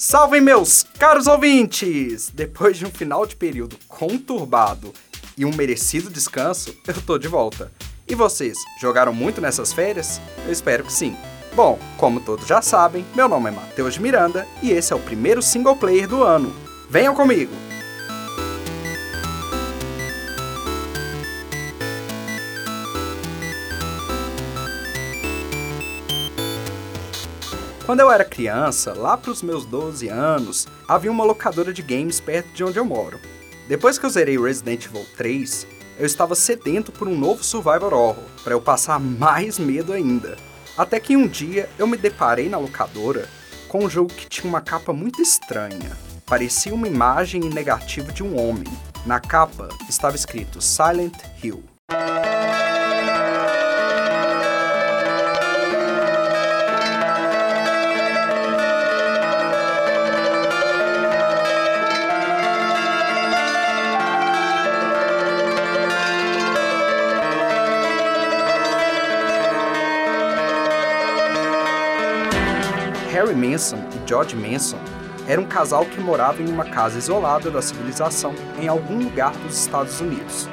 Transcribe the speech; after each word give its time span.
Salve 0.00 0.40
meus 0.40 0.84
caros 0.96 1.26
ouvintes! 1.26 2.30
Depois 2.32 2.76
de 2.76 2.86
um 2.86 2.88
final 2.88 3.26
de 3.26 3.34
período 3.34 3.76
conturbado 3.88 4.92
e 5.36 5.44
um 5.44 5.52
merecido 5.52 6.08
descanso, 6.08 6.72
eu 6.86 7.02
tô 7.02 7.18
de 7.18 7.26
volta. 7.26 7.72
E 8.06 8.14
vocês, 8.14 8.56
jogaram 8.80 9.12
muito 9.12 9.40
nessas 9.40 9.72
férias? 9.72 10.20
Eu 10.46 10.52
espero 10.52 10.84
que 10.84 10.92
sim. 10.92 11.16
Bom, 11.52 11.76
como 11.96 12.20
todos 12.20 12.46
já 12.46 12.62
sabem, 12.62 13.04
meu 13.12 13.28
nome 13.28 13.48
é 13.48 13.50
Matheus 13.50 13.98
Miranda 13.98 14.46
e 14.62 14.70
esse 14.70 14.92
é 14.92 14.96
o 14.96 15.00
primeiro 15.00 15.42
single 15.42 15.74
player 15.74 16.06
do 16.06 16.22
ano. 16.22 16.54
Venham 16.88 17.12
comigo! 17.12 17.67
Quando 27.88 28.00
eu 28.00 28.12
era 28.12 28.22
criança, 28.22 28.92
lá 28.92 29.16
para 29.16 29.30
os 29.30 29.42
meus 29.42 29.64
12 29.64 30.08
anos, 30.08 30.68
havia 30.86 31.10
uma 31.10 31.24
locadora 31.24 31.72
de 31.72 31.80
games 31.80 32.20
perto 32.20 32.52
de 32.52 32.62
onde 32.62 32.78
eu 32.78 32.84
moro. 32.84 33.18
Depois 33.66 33.98
que 33.98 34.04
eu 34.04 34.10
zerei 34.10 34.38
Resident 34.38 34.84
Evil 34.84 35.06
3, 35.16 35.66
eu 35.98 36.04
estava 36.04 36.34
sedento 36.34 36.92
por 36.92 37.08
um 37.08 37.16
novo 37.16 37.42
survival 37.42 37.94
horror, 37.94 38.24
para 38.44 38.52
eu 38.52 38.60
passar 38.60 39.00
mais 39.00 39.58
medo 39.58 39.94
ainda. 39.94 40.36
Até 40.76 41.00
que 41.00 41.16
um 41.16 41.26
dia 41.26 41.66
eu 41.78 41.86
me 41.86 41.96
deparei 41.96 42.50
na 42.50 42.58
locadora 42.58 43.26
com 43.68 43.82
um 43.82 43.88
jogo 43.88 44.12
que 44.12 44.28
tinha 44.28 44.50
uma 44.50 44.60
capa 44.60 44.92
muito 44.92 45.22
estranha. 45.22 45.96
Parecia 46.26 46.74
uma 46.74 46.86
imagem 46.86 47.40
negativa 47.40 48.12
de 48.12 48.22
um 48.22 48.38
homem. 48.38 48.70
Na 49.06 49.18
capa 49.18 49.70
estava 49.88 50.14
escrito 50.14 50.60
Silent 50.60 51.16
Hill. 51.42 51.64
Manson 73.34 73.78
e 73.94 74.08
George 74.08 74.34
Manson 74.34 74.78
eram 75.26 75.42
um 75.42 75.46
casal 75.46 75.84
que 75.84 76.00
morava 76.00 76.42
em 76.42 76.48
uma 76.48 76.64
casa 76.64 76.98
isolada 76.98 77.50
da 77.50 77.60
civilização 77.60 78.34
em 78.58 78.66
algum 78.66 79.02
lugar 79.02 79.32
dos 79.32 79.58
Estados 79.58 80.00
Unidos. 80.00 80.48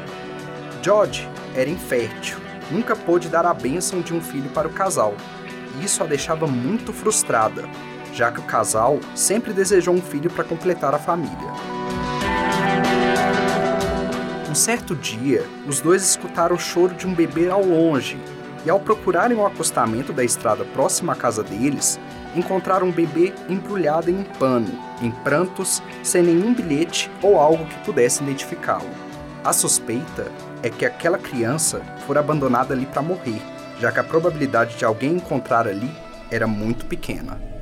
George 0.81 1.27
era 1.55 1.69
infértil, 1.69 2.37
nunca 2.69 2.95
pôde 2.95 3.29
dar 3.29 3.45
a 3.45 3.53
bênção 3.53 4.01
de 4.01 4.13
um 4.13 4.21
filho 4.21 4.49
para 4.49 4.67
o 4.67 4.73
casal, 4.73 5.15
e 5.79 5.85
isso 5.85 6.03
a 6.03 6.05
deixava 6.05 6.45
muito 6.45 6.91
frustrada, 6.91 7.63
já 8.13 8.31
que 8.31 8.39
o 8.39 8.43
casal 8.43 8.99
sempre 9.15 9.53
desejou 9.53 9.93
um 9.93 10.01
filho 10.01 10.29
para 10.29 10.43
completar 10.43 10.93
a 10.93 10.99
família. 10.99 11.53
Um 14.49 14.55
certo 14.55 14.95
dia, 14.95 15.45
os 15.67 15.81
dois 15.81 16.03
escutaram 16.03 16.55
o 16.55 16.59
choro 16.59 16.93
de 16.93 17.07
um 17.07 17.13
bebê 17.13 17.49
ao 17.49 17.63
longe, 17.63 18.17
e 18.65 18.69
ao 18.69 18.79
procurarem 18.79 19.37
o 19.37 19.45
acostamento 19.45 20.11
da 20.11 20.23
estrada 20.23 20.65
próxima 20.65 21.13
à 21.13 21.15
casa 21.15 21.43
deles, 21.43 21.99
encontraram 22.35 22.87
um 22.87 22.91
bebê 22.91 23.33
embrulhado 23.47 24.09
em 24.09 24.15
um 24.15 24.23
pano, 24.23 24.77
em 25.01 25.11
prantos, 25.11 25.81
sem 26.03 26.23
nenhum 26.23 26.53
bilhete 26.53 27.09
ou 27.21 27.39
algo 27.39 27.65
que 27.65 27.79
pudesse 27.85 28.23
identificá-lo. 28.23 28.89
A 29.43 29.53
suspeita 29.53 30.31
é 30.63 30.69
que 30.69 30.85
aquela 30.85 31.19
criança 31.19 31.81
fora 32.07 32.19
abandonada 32.19 32.73
ali 32.73 32.87
para 32.87 33.01
morrer, 33.01 33.41
já 33.79 33.91
que 33.91 33.99
a 33.99 34.03
probabilidade 34.03 34.75
de 34.75 34.83
alguém 34.83 35.13
encontrar 35.13 35.67
ali 35.67 35.91
era 36.31 36.47
muito 36.47 36.85
pequena. 36.85 37.54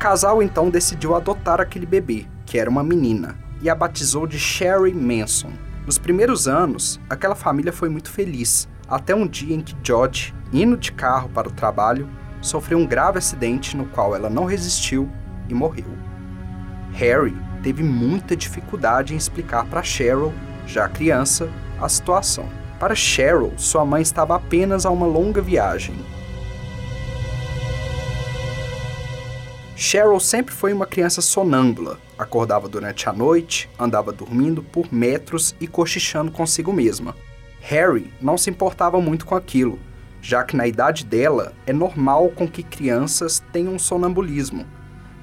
Casal 0.00 0.42
então 0.42 0.70
decidiu 0.70 1.14
adotar 1.14 1.60
aquele 1.60 1.84
bebê, 1.84 2.26
que 2.46 2.58
era 2.58 2.70
uma 2.70 2.82
menina, 2.82 3.36
e 3.60 3.68
a 3.68 3.74
batizou 3.74 4.26
de 4.26 4.38
Sherry 4.38 4.94
Manson. 4.94 5.52
Nos 5.84 5.98
primeiros 5.98 6.48
anos, 6.48 6.98
aquela 7.08 7.34
família 7.34 7.70
foi 7.70 7.90
muito 7.90 8.10
feliz, 8.10 8.66
até 8.88 9.14
um 9.14 9.26
dia 9.26 9.54
em 9.54 9.60
que 9.60 9.76
George, 9.82 10.34
indo 10.54 10.74
de 10.78 10.90
carro 10.90 11.28
para 11.28 11.48
o 11.48 11.52
trabalho, 11.52 12.08
sofreu 12.40 12.78
um 12.78 12.86
grave 12.86 13.18
acidente 13.18 13.76
no 13.76 13.84
qual 13.84 14.16
ela 14.16 14.30
não 14.30 14.46
resistiu 14.46 15.06
e 15.50 15.52
morreu. 15.52 15.92
Harry 16.94 17.36
teve 17.62 17.82
muita 17.82 18.34
dificuldade 18.34 19.12
em 19.12 19.18
explicar 19.18 19.66
para 19.66 19.82
Cheryl, 19.82 20.32
já 20.66 20.88
criança, 20.88 21.50
a 21.78 21.90
situação. 21.90 22.48
Para 22.78 22.94
Cheryl, 22.94 23.52
sua 23.58 23.84
mãe 23.84 24.00
estava 24.00 24.34
apenas 24.34 24.86
a 24.86 24.90
uma 24.90 25.06
longa 25.06 25.42
viagem 25.42 25.94
Cheryl 29.82 30.20
sempre 30.20 30.54
foi 30.54 30.74
uma 30.74 30.84
criança 30.84 31.22
sonâmbula. 31.22 31.98
Acordava 32.18 32.68
durante 32.68 33.08
a 33.08 33.14
noite, 33.14 33.66
andava 33.78 34.12
dormindo 34.12 34.62
por 34.62 34.92
metros 34.92 35.54
e 35.58 35.66
cochichando 35.66 36.30
consigo 36.30 36.70
mesma. 36.70 37.16
Harry 37.62 38.12
não 38.20 38.36
se 38.36 38.50
importava 38.50 39.00
muito 39.00 39.24
com 39.24 39.34
aquilo, 39.34 39.78
já 40.20 40.44
que 40.44 40.54
na 40.54 40.66
idade 40.66 41.02
dela 41.06 41.54
é 41.66 41.72
normal 41.72 42.28
com 42.28 42.46
que 42.46 42.62
crianças 42.62 43.42
tenham 43.54 43.78
sonambulismo. 43.78 44.66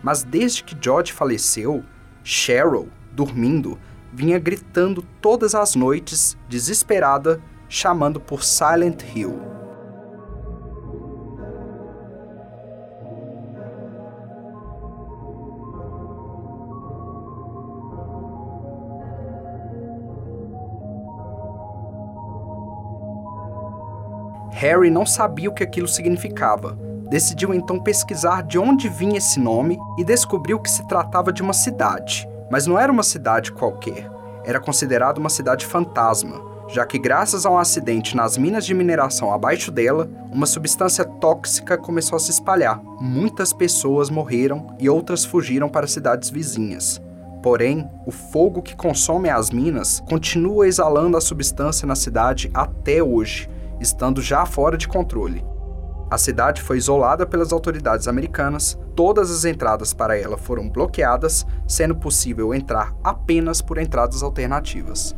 Mas 0.01 0.23
desde 0.23 0.63
que 0.63 0.75
George 0.81 1.13
faleceu, 1.13 1.83
Cheryl, 2.23 2.89
dormindo, 3.11 3.77
vinha 4.11 4.39
gritando 4.39 5.05
todas 5.21 5.53
as 5.53 5.75
noites, 5.75 6.35
desesperada, 6.49 7.39
chamando 7.69 8.19
por 8.19 8.43
Silent 8.43 9.03
Hill. 9.15 9.56
Harry 24.57 24.89
não 24.89 25.05
sabia 25.05 25.51
o 25.51 25.53
que 25.53 25.61
aquilo 25.61 25.87
significava. 25.87 26.75
Decidiu 27.11 27.53
então 27.53 27.79
pesquisar 27.79 28.41
de 28.41 28.57
onde 28.57 28.89
vinha 28.89 29.19
esse 29.19 29.39
nome 29.39 29.77
e 29.99 30.03
descobriu 30.03 30.59
que 30.59 30.71
se 30.71 30.85
tratava 30.87 31.31
de 31.31 31.43
uma 31.43 31.53
cidade. 31.53 32.27
Mas 32.49 32.65
não 32.65 32.79
era 32.79 32.91
uma 32.91 33.03
cidade 33.03 33.51
qualquer, 33.51 34.09
era 34.43 34.59
considerada 34.59 35.19
uma 35.19 35.29
cidade 35.29 35.63
fantasma, 35.63 36.41
já 36.67 36.87
que, 36.87 36.97
graças 36.97 37.45
a 37.45 37.51
um 37.51 37.57
acidente 37.59 38.15
nas 38.15 38.35
minas 38.35 38.65
de 38.65 38.73
mineração 38.73 39.31
abaixo 39.31 39.69
dela, 39.69 40.09
uma 40.31 40.47
substância 40.47 41.05
tóxica 41.05 41.77
começou 41.77 42.15
a 42.15 42.19
se 42.19 42.31
espalhar. 42.31 42.81
Muitas 42.99 43.53
pessoas 43.53 44.09
morreram 44.09 44.75
e 44.79 44.89
outras 44.89 45.23
fugiram 45.23 45.69
para 45.69 45.85
cidades 45.85 46.31
vizinhas. 46.31 46.99
Porém, 47.43 47.87
o 48.07 48.11
fogo 48.11 48.63
que 48.63 48.75
consome 48.75 49.29
as 49.29 49.51
minas 49.51 50.01
continua 50.09 50.67
exalando 50.67 51.15
a 51.15 51.21
substância 51.21 51.85
na 51.85 51.95
cidade 51.95 52.49
até 52.55 53.03
hoje, 53.03 53.47
estando 53.79 54.21
já 54.21 54.45
fora 54.45 54.77
de 54.77 54.87
controle. 54.87 55.43
A 56.09 56.17
cidade 56.17 56.61
foi 56.61 56.77
isolada 56.77 57.25
pelas 57.25 57.51
autoridades 57.51 58.07
americanas, 58.07 58.79
todas 58.95 59.29
as 59.29 59.43
entradas 59.43 59.93
para 59.93 60.17
ela 60.17 60.37
foram 60.37 60.69
bloqueadas, 60.69 61.45
sendo 61.67 61.95
possível 61.95 62.53
entrar 62.53 62.95
apenas 63.03 63.61
por 63.61 63.77
entradas 63.77 64.23
alternativas. 64.23 65.13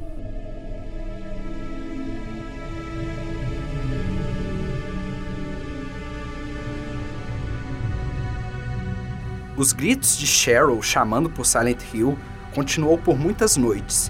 Os 9.56 9.74
gritos 9.74 10.18
de 10.18 10.26
Cheryl 10.26 10.82
chamando 10.82 11.30
por 11.30 11.46
Silent 11.46 11.84
Hill 11.94 12.18
continuou 12.56 12.98
por 12.98 13.20
muitas 13.20 13.58
noites, 13.58 14.10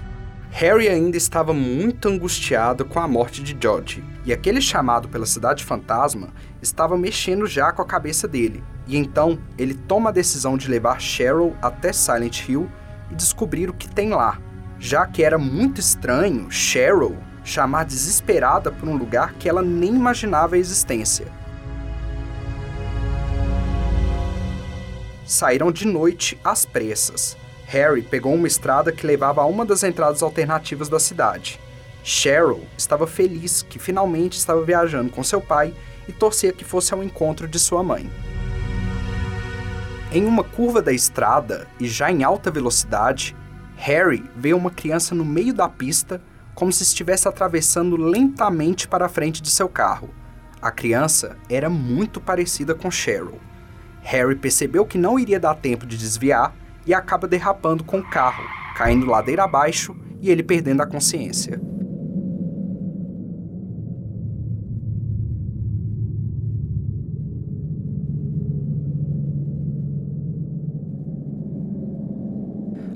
Harry 0.50 0.88
ainda 0.88 1.16
estava 1.16 1.54
muito 1.54 2.08
angustiado 2.08 2.84
com 2.84 2.98
a 2.98 3.06
morte 3.06 3.42
de 3.42 3.56
George, 3.58 4.04
e 4.24 4.32
aquele 4.32 4.60
chamado 4.60 5.08
pela 5.08 5.24
cidade 5.24 5.64
fantasma 5.64 6.28
estava 6.60 6.98
mexendo 6.98 7.46
já 7.46 7.72
com 7.72 7.80
a 7.80 7.86
cabeça 7.86 8.26
dele. 8.26 8.62
E 8.86 8.96
então 8.96 9.38
ele 9.56 9.74
toma 9.74 10.10
a 10.10 10.12
decisão 10.12 10.58
de 10.58 10.68
levar 10.68 11.00
Cheryl 11.00 11.56
até 11.62 11.92
Silent 11.92 12.48
Hill 12.48 12.68
e 13.10 13.14
descobrir 13.14 13.70
o 13.70 13.72
que 13.74 13.88
tem 13.88 14.10
lá, 14.10 14.38
já 14.78 15.06
que 15.06 15.22
era 15.22 15.38
muito 15.38 15.80
estranho 15.80 16.50
Cheryl 16.50 17.16
chamar 17.44 17.84
desesperada 17.84 18.70
por 18.72 18.88
um 18.88 18.96
lugar 18.96 19.34
que 19.34 19.48
ela 19.48 19.62
nem 19.62 19.94
imaginava 19.94 20.56
a 20.56 20.58
existência. 20.58 21.26
Saíram 25.24 25.70
de 25.70 25.86
noite 25.86 26.38
às 26.42 26.64
pressas, 26.64 27.36
Harry 27.70 28.02
pegou 28.02 28.34
uma 28.34 28.48
estrada 28.48 28.90
que 28.90 29.06
levava 29.06 29.42
a 29.42 29.46
uma 29.46 29.64
das 29.64 29.84
entradas 29.84 30.24
alternativas 30.24 30.88
da 30.88 30.98
cidade. 30.98 31.60
Cheryl 32.02 32.66
estava 32.76 33.06
feliz 33.06 33.62
que 33.62 33.78
finalmente 33.78 34.36
estava 34.36 34.60
viajando 34.64 35.12
com 35.12 35.22
seu 35.22 35.40
pai 35.40 35.72
e 36.08 36.12
torcia 36.12 36.52
que 36.52 36.64
fosse 36.64 36.92
ao 36.92 37.00
encontro 37.00 37.46
de 37.46 37.60
sua 37.60 37.80
mãe. 37.84 38.10
Em 40.10 40.24
uma 40.26 40.42
curva 40.42 40.82
da 40.82 40.92
estrada 40.92 41.68
e 41.78 41.86
já 41.86 42.10
em 42.10 42.24
alta 42.24 42.50
velocidade, 42.50 43.36
Harry 43.76 44.28
vê 44.34 44.52
uma 44.52 44.72
criança 44.72 45.14
no 45.14 45.24
meio 45.24 45.54
da 45.54 45.68
pista, 45.68 46.20
como 46.56 46.72
se 46.72 46.82
estivesse 46.82 47.28
atravessando 47.28 47.94
lentamente 47.94 48.88
para 48.88 49.06
a 49.06 49.08
frente 49.08 49.40
de 49.40 49.48
seu 49.48 49.68
carro. 49.68 50.10
A 50.60 50.72
criança 50.72 51.36
era 51.48 51.70
muito 51.70 52.20
parecida 52.20 52.74
com 52.74 52.90
Cheryl. 52.90 53.38
Harry 54.02 54.34
percebeu 54.34 54.84
que 54.84 54.98
não 54.98 55.20
iria 55.20 55.38
dar 55.38 55.54
tempo 55.54 55.86
de 55.86 55.96
desviar 55.96 56.52
e 56.86 56.94
acaba 56.94 57.28
derrapando 57.28 57.84
com 57.84 57.98
o 57.98 58.10
carro, 58.10 58.44
caindo 58.74 59.06
ladeira 59.06 59.44
abaixo 59.44 59.96
e 60.20 60.30
ele 60.30 60.42
perdendo 60.42 60.82
a 60.82 60.86
consciência. 60.86 61.60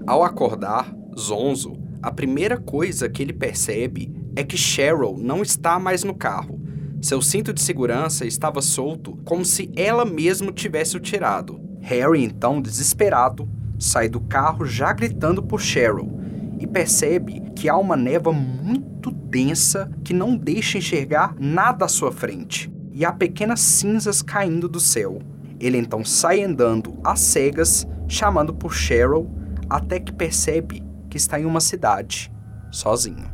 Ao 0.06 0.22
acordar, 0.22 0.94
zonzo, 1.18 1.78
a 2.02 2.12
primeira 2.12 2.58
coisa 2.58 3.08
que 3.08 3.22
ele 3.22 3.32
percebe 3.32 4.12
é 4.36 4.44
que 4.44 4.56
Cheryl 4.56 5.16
não 5.16 5.40
está 5.40 5.78
mais 5.78 6.04
no 6.04 6.14
carro. 6.14 6.60
Seu 7.00 7.22
cinto 7.22 7.54
de 7.54 7.62
segurança 7.62 8.26
estava 8.26 8.60
solto, 8.60 9.18
como 9.24 9.44
se 9.44 9.70
ela 9.74 10.04
mesma 10.04 10.52
tivesse 10.52 10.96
o 10.96 11.00
tirado. 11.00 11.58
Harry, 11.80 12.22
então, 12.22 12.60
desesperado, 12.60 13.48
sai 13.84 14.08
do 14.08 14.20
carro 14.20 14.64
já 14.64 14.92
gritando 14.92 15.42
por 15.42 15.60
Cheryl 15.60 16.10
e 16.58 16.66
percebe 16.66 17.40
que 17.54 17.68
há 17.68 17.76
uma 17.76 17.96
névoa 17.96 18.32
muito 18.32 19.10
densa 19.10 19.90
que 20.02 20.14
não 20.14 20.36
deixa 20.36 20.78
enxergar 20.78 21.34
nada 21.38 21.84
à 21.84 21.88
sua 21.88 22.10
frente 22.10 22.72
e 22.92 23.04
há 23.04 23.12
pequenas 23.12 23.60
cinzas 23.60 24.22
caindo 24.22 24.68
do 24.68 24.80
céu. 24.80 25.20
Ele 25.60 25.76
então 25.76 26.04
sai 26.04 26.42
andando 26.42 26.96
às 27.04 27.20
cegas, 27.20 27.86
chamando 28.08 28.54
por 28.54 28.74
Cheryl 28.74 29.30
até 29.68 30.00
que 30.00 30.12
percebe 30.12 30.82
que 31.10 31.16
está 31.16 31.38
em 31.38 31.44
uma 31.44 31.60
cidade, 31.60 32.32
sozinho. 32.70 33.30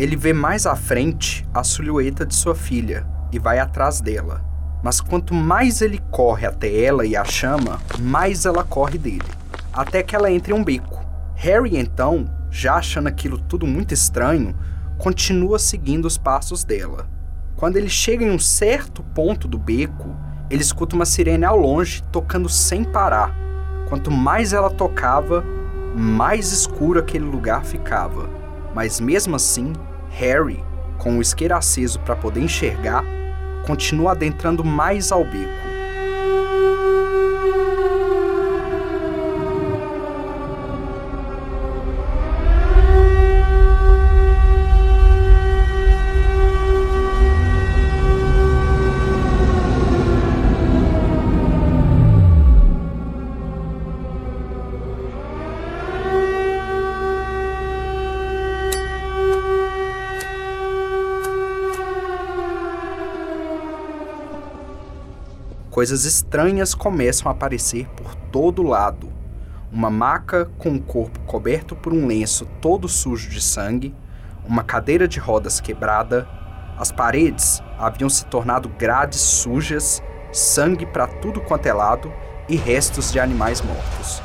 Ele 0.00 0.16
vê 0.16 0.32
mais 0.32 0.66
à 0.66 0.74
frente 0.74 1.46
a 1.52 1.62
silhueta 1.62 2.24
de 2.24 2.34
sua 2.34 2.54
filha 2.54 3.06
e 3.30 3.38
vai 3.38 3.58
atrás 3.58 4.00
dela 4.00 4.50
mas 4.82 5.00
quanto 5.00 5.34
mais 5.34 5.82
ele 5.82 6.00
corre 6.10 6.46
até 6.46 6.82
ela 6.82 7.04
e 7.04 7.14
a 7.14 7.24
chama, 7.24 7.80
mais 7.98 8.46
ela 8.46 8.64
corre 8.64 8.98
dele, 8.98 9.28
até 9.72 10.02
que 10.02 10.16
ela 10.16 10.30
entre 10.30 10.52
em 10.52 10.56
um 10.56 10.64
beco. 10.64 11.04
Harry, 11.34 11.76
então, 11.76 12.26
já 12.50 12.74
achando 12.74 13.06
aquilo 13.06 13.38
tudo 13.38 13.66
muito 13.66 13.92
estranho, 13.92 14.54
continua 14.98 15.58
seguindo 15.58 16.06
os 16.06 16.16
passos 16.16 16.64
dela. 16.64 17.06
Quando 17.56 17.76
ele 17.76 17.88
chega 17.88 18.24
em 18.24 18.30
um 18.30 18.38
certo 18.38 19.02
ponto 19.02 19.46
do 19.46 19.58
beco, 19.58 20.16
ele 20.48 20.62
escuta 20.62 20.96
uma 20.96 21.04
sirene 21.04 21.44
ao 21.44 21.58
longe 21.58 22.02
tocando 22.10 22.48
sem 22.48 22.82
parar. 22.82 23.34
Quanto 23.88 24.10
mais 24.10 24.52
ela 24.52 24.70
tocava, 24.70 25.44
mais 25.94 26.52
escuro 26.52 26.98
aquele 26.98 27.24
lugar 27.24 27.64
ficava. 27.64 28.28
Mas 28.74 29.00
mesmo 29.00 29.36
assim, 29.36 29.72
Harry, 30.10 30.62
com 30.98 31.18
o 31.18 31.22
isqueiro 31.22 31.54
aceso 31.54 32.00
para 32.00 32.16
poder 32.16 32.40
enxergar, 32.40 33.04
continua 33.66 34.12
adentrando 34.12 34.64
mais 34.64 35.10
ao 35.10 35.24
beco. 35.24 35.69
Coisas 65.80 66.04
estranhas 66.04 66.74
começam 66.74 67.26
a 67.26 67.32
aparecer 67.32 67.88
por 67.96 68.14
todo 68.14 68.62
lado. 68.62 69.10
Uma 69.72 69.88
maca 69.88 70.44
com 70.58 70.74
o 70.74 70.82
corpo 70.82 71.18
coberto 71.20 71.74
por 71.74 71.90
um 71.94 72.06
lenço 72.06 72.44
todo 72.60 72.86
sujo 72.86 73.30
de 73.30 73.40
sangue, 73.40 73.94
uma 74.44 74.62
cadeira 74.62 75.08
de 75.08 75.18
rodas 75.18 75.58
quebrada, 75.58 76.28
as 76.76 76.92
paredes 76.92 77.62
haviam 77.78 78.10
se 78.10 78.26
tornado 78.26 78.68
grades 78.68 79.22
sujas, 79.22 80.02
sangue 80.30 80.84
para 80.84 81.06
tudo 81.06 81.40
quanto 81.40 81.64
é 81.64 81.72
lado 81.72 82.12
e 82.46 82.56
restos 82.56 83.10
de 83.10 83.18
animais 83.18 83.62
mortos. 83.62 84.22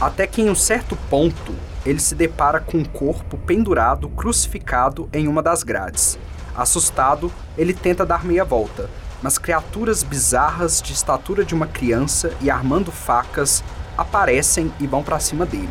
Até 0.00 0.26
que 0.26 0.42
em 0.42 0.50
um 0.50 0.54
certo 0.54 0.94
ponto, 1.08 1.54
ele 1.84 2.00
se 2.00 2.14
depara 2.14 2.60
com 2.60 2.78
um 2.78 2.84
corpo 2.84 3.38
pendurado, 3.38 4.08
crucificado 4.10 5.08
em 5.10 5.26
uma 5.26 5.42
das 5.42 5.62
grades. 5.62 6.18
Assustado, 6.54 7.32
ele 7.56 7.72
tenta 7.72 8.04
dar 8.04 8.22
meia 8.22 8.44
volta, 8.44 8.90
mas 9.22 9.38
criaturas 9.38 10.02
bizarras 10.02 10.82
de 10.82 10.92
estatura 10.92 11.44
de 11.44 11.54
uma 11.54 11.66
criança 11.66 12.32
e 12.42 12.50
armando 12.50 12.92
facas 12.92 13.64
aparecem 13.96 14.70
e 14.78 14.86
vão 14.86 15.02
para 15.02 15.18
cima 15.18 15.46
dele. 15.46 15.68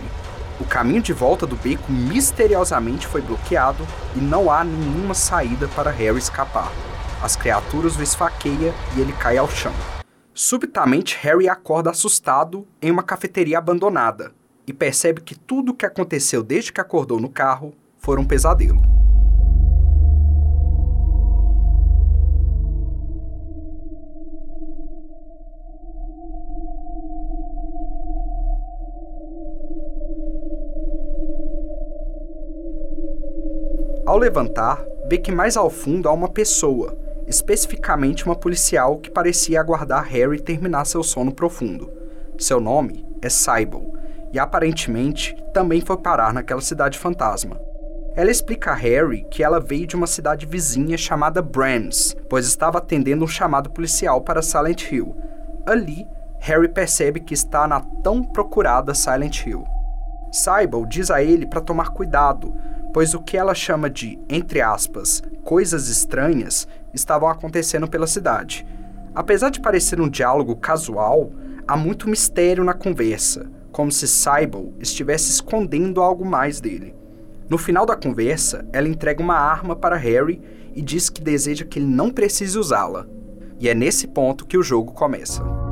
O 0.60 0.66
caminho 0.66 1.02
de 1.02 1.14
volta 1.14 1.46
do 1.46 1.56
beco 1.56 1.92
misteriosamente 1.92 3.06
foi 3.06 3.22
bloqueado 3.22 3.86
e 4.16 4.20
não 4.20 4.50
há 4.50 4.64
nenhuma 4.64 5.14
saída 5.14 5.68
para 5.68 5.92
Harry 5.92 6.18
escapar. 6.18 6.72
As 7.22 7.36
criaturas 7.36 7.96
o 7.96 8.02
esfaqueiam 8.02 8.74
e 8.96 9.02
ele 9.02 9.14
cai 9.14 9.38
ao 9.38 9.50
chão. 9.50 9.74
Subitamente, 10.38 11.18
Harry 11.22 11.48
acorda 11.48 11.90
assustado 11.90 12.68
em 12.82 12.92
uma 12.92 13.02
cafeteria 13.02 13.58
abandonada 13.58 14.34
e 14.68 14.74
percebe 14.74 15.22
que 15.22 15.34
tudo 15.34 15.72
o 15.72 15.74
que 15.74 15.86
aconteceu 15.86 16.44
desde 16.44 16.74
que 16.74 16.82
acordou 16.82 17.22
no 17.22 17.30
carro 17.30 17.74
foi 17.98 18.20
um 18.20 18.26
pesadelo. 18.26 18.82
Ao 34.06 34.18
levantar, 34.18 34.86
vê 35.08 35.18
que 35.18 35.32
mais 35.32 35.56
ao 35.56 35.70
fundo 35.70 36.10
há 36.10 36.12
uma 36.12 36.28
pessoa 36.28 37.05
especificamente 37.28 38.26
uma 38.26 38.36
policial 38.36 38.98
que 38.98 39.10
parecia 39.10 39.60
aguardar 39.60 40.04
Harry 40.06 40.40
terminar 40.40 40.86
seu 40.86 41.04
sono 41.04 41.34
profundo. 41.34 41.92
Seu 42.38 42.60
nome 42.60 43.06
é 43.22 43.30
Sybil, 43.30 43.94
e 44.32 44.40
aparentemente 44.40 45.36
também 45.54 45.82
foi 45.82 45.98
parar 45.98 46.34
naquela 46.34 46.62
cidade 46.62 47.00
fantasma. 47.00 47.60
Ela 48.16 48.32
explica 48.32 48.72
a 48.72 48.76
Harry 48.76 49.26
que 49.30 49.44
ela 49.44 49.60
veio 49.60 49.88
de 49.88 49.96
uma 49.96 50.08
cidade 50.08 50.46
vizinha 50.46 50.98
chamada 50.98 51.42
Brands, 51.42 52.16
pois 52.30 52.46
estava 52.46 52.78
atendendo 52.78 53.26
um 53.26 53.28
chamado 53.28 53.70
policial 53.70 54.22
para 54.22 54.42
Silent 54.42 54.90
Hill. 54.92 55.16
Ali, 55.66 56.08
Harry 56.40 56.70
percebe 56.70 57.20
que 57.20 57.34
está 57.34 57.68
na 57.68 57.82
tão 58.04 58.24
procurada 58.24 58.94
Silent 58.94 59.46
Hill. 59.46 59.66
Sybil 60.32 60.86
diz 60.86 61.10
a 61.10 61.24
ele 61.24 61.46
para 61.46 61.62
tomar 61.62 61.90
cuidado, 61.90 62.54
pois 62.94 63.14
o 63.14 63.22
que 63.22 63.38
ela 63.38 63.54
chama 63.54 63.90
de, 63.90 64.20
entre 64.30 64.62
aspas, 64.62 65.22
coisas 65.44 65.90
estranhas 65.90 66.68
estavam 66.96 67.30
acontecendo 67.30 67.88
pela 67.88 68.08
cidade. 68.08 68.66
Apesar 69.14 69.50
de 69.50 69.62
parecer 69.62 70.02
um 70.02 70.10
diálogo 70.10 70.56
casual, 70.56 71.32
há 71.68 71.78
muito 71.78 72.10
mistério 72.10 72.64
na 72.64 72.74
conversa, 72.74 73.50
como 73.72 73.92
se 73.92 74.08
Sybil 74.08 74.74
estivesse 74.80 75.30
escondendo 75.30 76.02
algo 76.02 76.26
mais 76.26 76.60
dele. 76.60 76.96
No 77.50 77.58
final 77.58 77.86
da 77.86 77.96
conversa, 77.96 78.66
ela 78.74 78.88
entrega 78.88 79.22
uma 79.22 79.36
arma 79.36 79.76
para 79.76 79.96
Harry 79.96 80.42
e 80.74 80.82
diz 80.82 81.10
que 81.10 81.22
deseja 81.22 81.66
que 81.66 81.80
ele 81.80 81.86
não 81.86 82.10
precise 82.10 82.58
usá-la. 82.58 83.06
E 83.60 83.70
é 83.70 83.76
nesse 83.76 84.08
ponto 84.08 84.46
que 84.46 84.58
o 84.58 84.64
jogo 84.64 84.92
começa. 84.94 85.65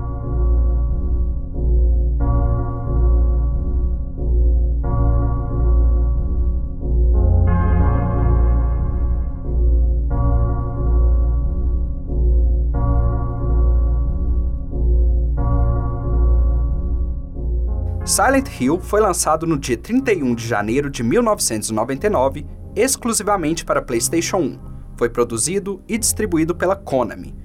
Silent 18.15 18.48
Hill 18.62 18.79
foi 18.79 19.01
lançado 19.01 19.48
no 19.48 19.58
dia 19.58 19.75
31 19.75 20.36
de 20.36 20.48
janeiro 20.48 20.88
de 20.88 21.01
1999, 21.01 22.46
exclusivamente 22.75 23.65
para 23.65 23.82
PlayStation 23.82 24.38
1. 24.38 24.60
Foi 24.96 25.10
produzido 25.10 25.82
e 25.88 25.98
distribuído 25.98 26.53
pela 26.53 26.75
Konami. 26.75 27.36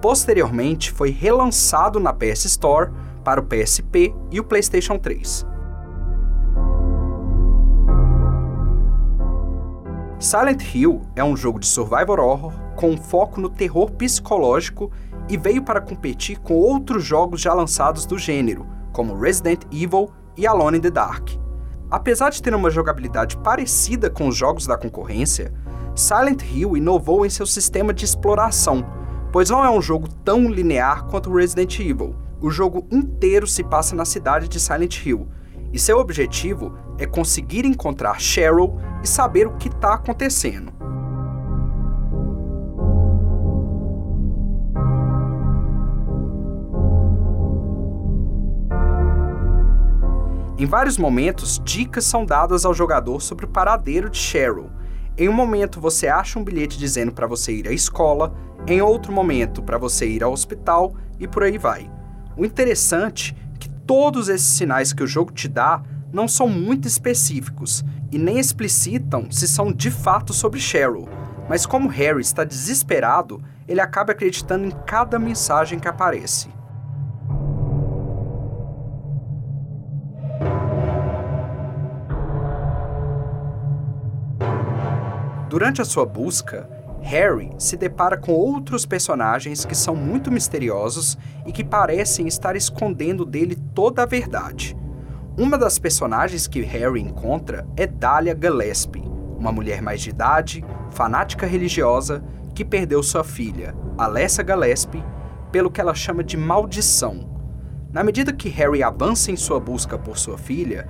Posteriormente, 0.00 0.92
foi 0.92 1.10
relançado 1.10 1.98
na 1.98 2.12
PS 2.12 2.44
Store 2.44 2.92
para 3.24 3.40
o 3.40 3.44
PSP 3.44 4.14
e 4.30 4.38
o 4.38 4.44
PlayStation 4.44 4.96
3. 4.96 5.44
Silent 10.20 10.62
Hill 10.72 11.02
é 11.16 11.24
um 11.24 11.36
jogo 11.36 11.58
de 11.58 11.66
survival 11.66 12.20
horror 12.20 12.52
com 12.76 12.96
foco 12.96 13.40
no 13.40 13.50
terror 13.50 13.90
psicológico 13.90 14.88
e 15.28 15.36
veio 15.36 15.64
para 15.64 15.80
competir 15.80 16.38
com 16.38 16.54
outros 16.54 17.02
jogos 17.04 17.40
já 17.40 17.52
lançados 17.52 18.06
do 18.06 18.16
gênero, 18.16 18.64
como 18.92 19.18
Resident 19.18 19.62
Evil 19.70 20.10
e 20.36 20.46
Alone 20.46 20.78
in 20.78 20.80
the 20.80 20.90
Dark. 20.90 21.30
Apesar 21.90 22.30
de 22.30 22.42
ter 22.42 22.54
uma 22.54 22.70
jogabilidade 22.70 23.36
parecida 23.36 24.08
com 24.08 24.28
os 24.28 24.36
jogos 24.36 24.66
da 24.66 24.78
concorrência, 24.78 25.52
Silent 25.94 26.42
Hill 26.42 26.76
inovou 26.76 27.26
em 27.26 27.30
seu 27.30 27.44
sistema 27.44 27.92
de 27.92 28.04
exploração, 28.04 28.84
pois 29.30 29.50
não 29.50 29.62
é 29.64 29.70
um 29.70 29.82
jogo 29.82 30.08
tão 30.24 30.48
linear 30.48 31.04
quanto 31.04 31.34
Resident 31.34 31.78
Evil. 31.78 32.16
O 32.40 32.50
jogo 32.50 32.86
inteiro 32.90 33.46
se 33.46 33.62
passa 33.62 33.94
na 33.94 34.04
cidade 34.04 34.48
de 34.48 34.58
Silent 34.58 35.04
Hill, 35.04 35.28
e 35.72 35.78
seu 35.78 35.98
objetivo 35.98 36.74
é 36.98 37.06
conseguir 37.06 37.64
encontrar 37.64 38.20
Cheryl 38.20 38.78
e 39.02 39.06
saber 39.06 39.46
o 39.46 39.56
que 39.56 39.68
está 39.68 39.94
acontecendo. 39.94 40.72
Em 50.62 50.66
vários 50.66 50.96
momentos, 50.96 51.60
dicas 51.64 52.04
são 52.04 52.24
dadas 52.24 52.64
ao 52.64 52.72
jogador 52.72 53.20
sobre 53.20 53.46
o 53.46 53.48
paradeiro 53.48 54.08
de 54.08 54.16
Cheryl. 54.16 54.70
Em 55.18 55.28
um 55.28 55.32
momento 55.32 55.80
você 55.80 56.06
acha 56.06 56.38
um 56.38 56.44
bilhete 56.44 56.78
dizendo 56.78 57.10
para 57.10 57.26
você 57.26 57.52
ir 57.52 57.66
à 57.66 57.72
escola, 57.72 58.32
em 58.64 58.80
outro 58.80 59.12
momento 59.12 59.60
para 59.60 59.76
você 59.76 60.06
ir 60.06 60.22
ao 60.22 60.32
hospital 60.32 60.94
e 61.18 61.26
por 61.26 61.42
aí 61.42 61.58
vai. 61.58 61.90
O 62.36 62.44
interessante 62.44 63.36
é 63.56 63.58
que 63.58 63.68
todos 63.68 64.28
esses 64.28 64.46
sinais 64.46 64.92
que 64.92 65.02
o 65.02 65.06
jogo 65.06 65.32
te 65.32 65.48
dá 65.48 65.82
não 66.12 66.28
são 66.28 66.48
muito 66.48 66.86
específicos 66.86 67.84
e 68.12 68.16
nem 68.16 68.38
explicitam 68.38 69.32
se 69.32 69.48
são 69.48 69.72
de 69.72 69.90
fato 69.90 70.32
sobre 70.32 70.60
Cheryl, 70.60 71.08
mas 71.48 71.66
como 71.66 71.88
Harry 71.88 72.20
está 72.20 72.44
desesperado, 72.44 73.42
ele 73.66 73.80
acaba 73.80 74.12
acreditando 74.12 74.64
em 74.64 74.72
cada 74.86 75.18
mensagem 75.18 75.80
que 75.80 75.88
aparece. 75.88 76.61
Durante 85.52 85.82
a 85.82 85.84
sua 85.84 86.06
busca, 86.06 86.66
Harry 87.02 87.50
se 87.58 87.76
depara 87.76 88.16
com 88.16 88.32
outros 88.32 88.86
personagens 88.86 89.66
que 89.66 89.74
são 89.74 89.94
muito 89.94 90.32
misteriosos 90.32 91.18
e 91.44 91.52
que 91.52 91.62
parecem 91.62 92.26
estar 92.26 92.56
escondendo 92.56 93.26
dele 93.26 93.58
toda 93.74 94.02
a 94.02 94.06
verdade. 94.06 94.74
Uma 95.36 95.58
das 95.58 95.78
personagens 95.78 96.46
que 96.46 96.62
Harry 96.62 97.02
encontra 97.02 97.66
é 97.76 97.86
Dahlia 97.86 98.34
Gillespie, 98.34 99.04
uma 99.36 99.52
mulher 99.52 99.82
mais 99.82 100.00
de 100.00 100.08
idade, 100.08 100.64
fanática 100.90 101.44
religiosa, 101.46 102.24
que 102.54 102.64
perdeu 102.64 103.02
sua 103.02 103.22
filha, 103.22 103.74
Alessa 103.98 104.42
Gillespie, 104.42 105.04
pelo 105.52 105.70
que 105.70 105.82
ela 105.82 105.94
chama 105.94 106.24
de 106.24 106.38
maldição. 106.38 107.28
Na 107.92 108.02
medida 108.02 108.32
que 108.32 108.48
Harry 108.48 108.82
avança 108.82 109.30
em 109.30 109.36
sua 109.36 109.60
busca 109.60 109.98
por 109.98 110.16
sua 110.16 110.38
filha, 110.38 110.88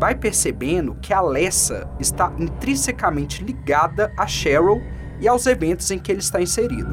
vai 0.00 0.14
percebendo 0.14 0.94
que 0.94 1.12
Alessa 1.12 1.86
está 2.00 2.32
intrinsecamente 2.38 3.44
ligada 3.44 4.10
a 4.16 4.26
Cheryl 4.26 4.82
e 5.20 5.28
aos 5.28 5.44
eventos 5.44 5.90
em 5.90 5.98
que 5.98 6.10
ele 6.10 6.20
está 6.20 6.40
inserido. 6.40 6.88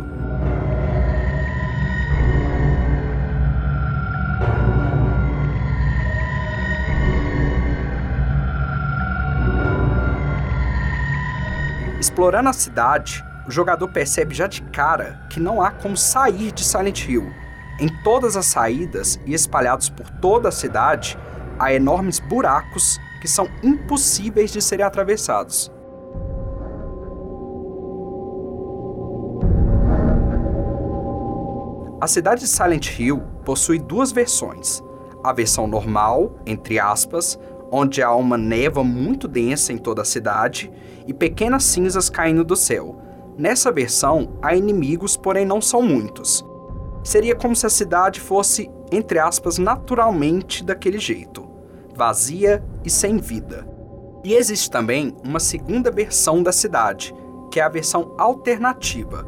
Explorando 11.98 12.50
a 12.50 12.54
cidade, 12.54 13.24
o 13.48 13.52
jogador 13.52 13.88
percebe 13.88 14.36
já 14.36 14.48
de 14.48 14.62
cara 14.64 15.18
que 15.30 15.40
não 15.40 15.62
há 15.62 15.72
como 15.72 15.96
sair 15.96 16.52
de 16.52 16.66
Silent 16.66 17.08
Hill. 17.08 17.32
Em 17.80 17.88
todas 18.04 18.36
as 18.36 18.48
saídas 18.48 19.18
e 19.26 19.34
espalhados 19.34 19.88
por 19.88 20.10
toda 20.10 20.50
a 20.50 20.52
cidade, 20.52 21.18
há 21.60 21.74
enormes 21.74 22.20
buracos 22.20 23.00
que 23.22 23.28
são 23.28 23.48
impossíveis 23.64 24.52
de 24.52 24.62
serem 24.62 24.86
atravessados. 24.86 25.72
A 32.00 32.08
cidade 32.08 32.42
de 32.42 32.48
Silent 32.48 33.00
Hill 33.00 33.22
possui 33.44 33.80
duas 33.80 34.12
versões. 34.12 34.84
A 35.24 35.34
versão 35.34 35.66
normal, 35.66 36.32
entre 36.46 36.80
aspas, 36.80 37.40
onde 37.72 38.04
há 38.04 38.14
uma 38.14 38.38
névoa 38.38 38.84
muito 38.84 39.28
densa 39.28 39.74
em 39.74 39.78
toda 39.78 40.04
a 40.04 40.06
cidade 40.06 40.72
e 41.08 41.14
pequenas 41.14 41.64
cinzas 41.64 42.10
caindo 42.10 42.44
do 42.44 42.56
céu. 42.56 43.02
Nessa 43.38 43.72
versão, 43.72 44.38
há 44.42 44.56
inimigos, 44.56 45.18
porém 45.18 45.46
não 45.46 45.60
são 45.62 45.82
muitos. 45.82 46.46
Seria 47.04 47.36
como 47.36 47.56
se 47.56 47.66
a 47.66 47.70
cidade 47.70 48.20
fosse, 48.20 48.70
entre 48.92 49.18
aspas, 49.20 49.58
naturalmente 49.58 50.64
daquele 50.64 51.00
jeito, 51.00 51.47
vazia 51.98 52.64
e 52.86 52.90
sem 52.90 53.18
vida. 53.18 53.68
E 54.24 54.36
existe 54.36 54.70
também 54.70 55.16
uma 55.24 55.40
segunda 55.40 55.90
versão 55.90 56.44
da 56.44 56.52
cidade, 56.52 57.14
que 57.52 57.60
é 57.60 57.64
a 57.64 57.70
versão 57.70 58.14
alternativa. 58.18 59.26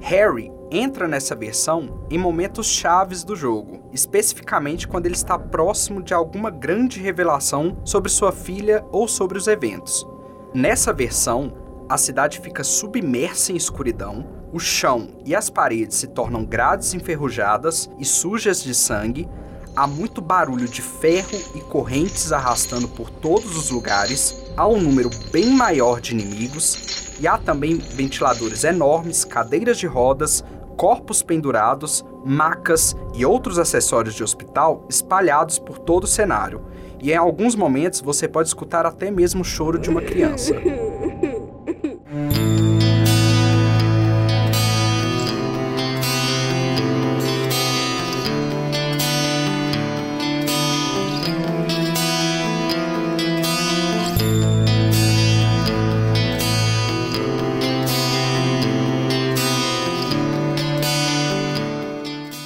Harry 0.00 0.50
entra 0.70 1.08
nessa 1.08 1.34
versão 1.34 2.06
em 2.10 2.18
momentos 2.18 2.66
chaves 2.66 3.24
do 3.24 3.36
jogo, 3.36 3.88
especificamente 3.92 4.86
quando 4.86 5.06
ele 5.06 5.14
está 5.14 5.38
próximo 5.38 6.02
de 6.02 6.12
alguma 6.12 6.50
grande 6.50 7.00
revelação 7.00 7.78
sobre 7.84 8.10
sua 8.10 8.32
filha 8.32 8.84
ou 8.90 9.06
sobre 9.06 9.38
os 9.38 9.46
eventos. 9.46 10.06
Nessa 10.52 10.92
versão, 10.92 11.52
a 11.88 11.96
cidade 11.96 12.40
fica 12.40 12.64
submersa 12.64 13.52
em 13.52 13.56
escuridão, 13.56 14.26
o 14.52 14.58
chão 14.58 15.08
e 15.24 15.34
as 15.34 15.50
paredes 15.50 15.96
se 15.98 16.08
tornam 16.08 16.44
grades 16.44 16.94
enferrujadas 16.94 17.90
e 17.98 18.04
sujas 18.04 18.62
de 18.62 18.74
sangue, 18.74 19.28
há 19.78 19.86
muito 19.86 20.20
barulho 20.20 20.66
de 20.66 20.82
ferro 20.82 21.38
e 21.54 21.60
correntes 21.60 22.32
arrastando 22.32 22.88
por 22.88 23.08
todos 23.08 23.56
os 23.56 23.70
lugares, 23.70 24.44
há 24.56 24.66
um 24.66 24.80
número 24.80 25.08
bem 25.30 25.50
maior 25.50 26.00
de 26.00 26.12
inimigos 26.12 27.14
e 27.20 27.28
há 27.28 27.38
também 27.38 27.76
ventiladores 27.76 28.64
enormes, 28.64 29.24
cadeiras 29.24 29.78
de 29.78 29.86
rodas, 29.86 30.42
corpos 30.76 31.22
pendurados, 31.22 32.04
macas 32.24 32.96
e 33.14 33.24
outros 33.24 33.56
acessórios 33.56 34.16
de 34.16 34.24
hospital 34.24 34.84
espalhados 34.88 35.60
por 35.60 35.78
todo 35.78 36.04
o 36.04 36.08
cenário. 36.08 36.60
E 37.00 37.12
em 37.12 37.16
alguns 37.16 37.54
momentos 37.54 38.00
você 38.00 38.26
pode 38.26 38.48
escutar 38.48 38.84
até 38.84 39.12
mesmo 39.12 39.42
o 39.42 39.44
choro 39.44 39.78
de 39.78 39.88
uma 39.88 40.02
criança. 40.02 40.54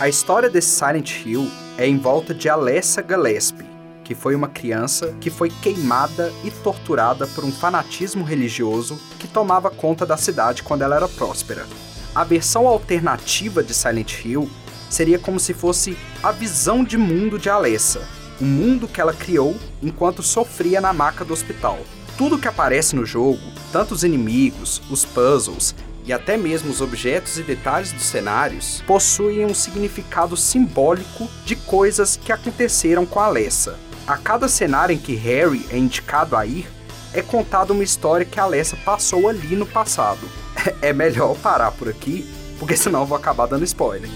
A 0.02 0.08
história 0.08 0.50
desse 0.50 0.70
Silent 0.70 1.24
Hill 1.24 1.48
é 1.78 1.86
em 1.86 1.96
volta 1.96 2.34
de 2.34 2.48
Alessa 2.48 3.04
Gillespie, 3.08 3.64
que 4.02 4.16
foi 4.16 4.34
uma 4.34 4.48
criança 4.48 5.14
que 5.20 5.30
foi 5.30 5.48
queimada 5.48 6.32
e 6.42 6.50
torturada 6.50 7.24
por 7.24 7.44
um 7.44 7.52
fanatismo 7.52 8.24
religioso 8.24 8.98
que 9.20 9.28
tomava 9.28 9.70
conta 9.70 10.04
da 10.04 10.16
cidade 10.16 10.64
quando 10.64 10.82
ela 10.82 10.96
era 10.96 11.06
próspera. 11.06 11.64
A 12.12 12.24
versão 12.24 12.66
alternativa 12.66 13.62
de 13.62 13.72
Silent 13.72 14.24
Hill 14.24 14.50
seria 14.90 15.20
como 15.20 15.38
se 15.38 15.54
fosse 15.54 15.96
a 16.20 16.32
visão 16.32 16.82
de 16.82 16.98
mundo 16.98 17.38
de 17.38 17.48
Alessa, 17.48 18.02
o 18.40 18.44
mundo 18.44 18.88
que 18.88 19.00
ela 19.00 19.14
criou 19.14 19.54
enquanto 19.80 20.20
sofria 20.20 20.80
na 20.80 20.92
maca 20.92 21.24
do 21.24 21.32
hospital. 21.32 21.78
Tudo 22.18 22.40
que 22.40 22.48
aparece 22.48 22.96
no 22.96 23.06
jogo, 23.06 23.38
tanto 23.70 23.94
os 23.94 24.02
inimigos, 24.02 24.82
os 24.90 25.04
puzzles 25.04 25.76
e 26.04 26.12
até 26.12 26.36
mesmo 26.36 26.70
os 26.70 26.80
objetos 26.80 27.38
e 27.38 27.42
detalhes 27.42 27.92
dos 27.92 28.02
cenários 28.02 28.82
possuem 28.86 29.44
um 29.44 29.54
significado 29.54 30.36
simbólico 30.36 31.28
de 31.44 31.54
coisas 31.54 32.16
que 32.16 32.32
aconteceram 32.32 33.06
com 33.06 33.20
Alessa. 33.20 33.78
A 34.06 34.16
cada 34.16 34.48
cenário 34.48 34.94
em 34.94 34.98
que 34.98 35.14
Harry 35.14 35.64
é 35.70 35.76
indicado 35.76 36.36
a 36.36 36.44
ir, 36.44 36.68
é 37.14 37.22
contada 37.22 37.72
uma 37.72 37.84
história 37.84 38.26
que 38.26 38.40
Alessa 38.40 38.76
passou 38.84 39.28
ali 39.28 39.54
no 39.56 39.66
passado. 39.66 40.28
É 40.80 40.92
melhor 40.92 41.36
parar 41.36 41.72
por 41.72 41.88
aqui, 41.88 42.24
porque 42.58 42.76
senão 42.76 43.06
vou 43.06 43.16
acabar 43.16 43.46
dando 43.46 43.64
spoiler. 43.64 44.08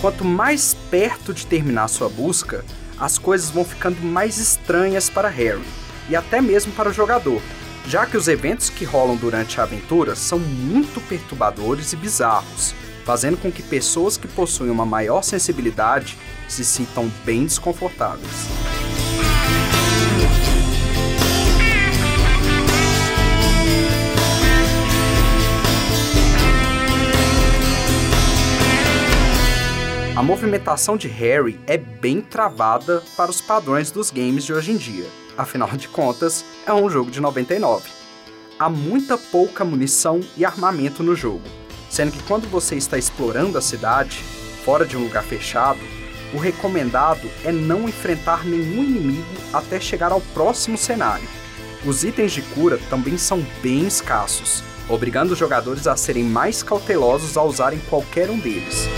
Quanto 0.00 0.24
mais 0.24 0.74
perto 0.90 1.34
de 1.34 1.46
terminar 1.46 1.88
sua 1.88 2.08
busca, 2.08 2.64
as 2.98 3.18
coisas 3.18 3.50
vão 3.50 3.64
ficando 3.64 4.00
mais 4.00 4.38
estranhas 4.38 5.10
para 5.10 5.28
Harry 5.28 5.64
e 6.08 6.16
até 6.16 6.40
mesmo 6.40 6.72
para 6.72 6.88
o 6.88 6.92
jogador, 6.92 7.40
já 7.86 8.04
que 8.06 8.16
os 8.16 8.28
eventos 8.28 8.68
que 8.68 8.84
rolam 8.84 9.16
durante 9.16 9.60
a 9.60 9.64
aventura 9.64 10.16
são 10.16 10.38
muito 10.38 11.00
perturbadores 11.02 11.92
e 11.92 11.96
bizarros, 11.96 12.74
fazendo 13.04 13.36
com 13.36 13.52
que 13.52 13.62
pessoas 13.62 14.16
que 14.16 14.26
possuem 14.26 14.70
uma 14.70 14.84
maior 14.84 15.22
sensibilidade 15.22 16.18
se 16.48 16.64
sintam 16.64 17.10
bem 17.24 17.44
desconfortáveis. 17.44 18.48
A 30.16 30.22
movimentação 30.22 30.96
de 30.96 31.08
Harry 31.08 31.60
é 31.66 31.76
bem 31.76 32.22
travada 32.22 33.02
para 33.18 33.30
os 33.30 33.42
padrões 33.42 33.90
dos 33.90 34.10
games 34.10 34.46
de 34.46 34.52
hoje 34.54 34.72
em 34.72 34.76
dia. 34.78 35.25
Afinal 35.36 35.68
de 35.76 35.88
contas, 35.88 36.44
é 36.66 36.72
um 36.72 36.88
jogo 36.88 37.10
de 37.10 37.20
99. 37.20 37.88
Há 38.58 38.70
muita 38.70 39.18
pouca 39.18 39.64
munição 39.64 40.20
e 40.36 40.44
armamento 40.44 41.02
no 41.02 41.14
jogo, 41.14 41.42
sendo 41.90 42.12
que 42.12 42.22
quando 42.22 42.48
você 42.48 42.76
está 42.76 42.96
explorando 42.96 43.58
a 43.58 43.62
cidade, 43.62 44.24
fora 44.64 44.86
de 44.86 44.96
um 44.96 45.02
lugar 45.02 45.22
fechado, 45.22 45.80
o 46.32 46.38
recomendado 46.38 47.28
é 47.44 47.52
não 47.52 47.86
enfrentar 47.86 48.44
nenhum 48.44 48.82
inimigo 48.82 49.26
até 49.52 49.78
chegar 49.78 50.10
ao 50.10 50.20
próximo 50.20 50.78
cenário. 50.78 51.28
Os 51.84 52.02
itens 52.02 52.32
de 52.32 52.40
cura 52.40 52.78
também 52.88 53.18
são 53.18 53.44
bem 53.62 53.86
escassos, 53.86 54.64
obrigando 54.88 55.34
os 55.34 55.38
jogadores 55.38 55.86
a 55.86 55.96
serem 55.96 56.24
mais 56.24 56.62
cautelosos 56.62 57.36
ao 57.36 57.46
usarem 57.46 57.78
qualquer 57.90 58.30
um 58.30 58.38
deles. 58.38 58.88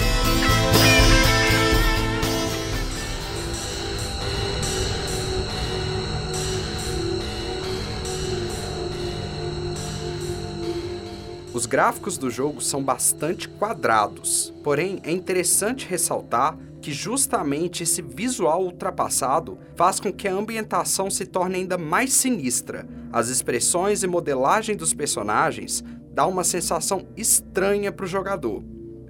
Os 11.58 11.66
gráficos 11.66 12.16
do 12.16 12.30
jogo 12.30 12.60
são 12.60 12.80
bastante 12.80 13.48
quadrados, 13.48 14.54
porém 14.62 15.00
é 15.02 15.10
interessante 15.10 15.88
ressaltar 15.88 16.56
que 16.80 16.92
justamente 16.92 17.82
esse 17.82 18.00
visual 18.00 18.62
ultrapassado 18.62 19.58
faz 19.74 19.98
com 19.98 20.12
que 20.12 20.28
a 20.28 20.32
ambientação 20.32 21.10
se 21.10 21.26
torne 21.26 21.56
ainda 21.56 21.76
mais 21.76 22.12
sinistra. 22.12 22.86
As 23.12 23.28
expressões 23.28 24.04
e 24.04 24.06
modelagem 24.06 24.76
dos 24.76 24.94
personagens 24.94 25.82
dá 26.14 26.28
uma 26.28 26.44
sensação 26.44 27.08
estranha 27.16 27.90
para 27.90 28.04
o 28.04 28.08
jogador. 28.08 28.62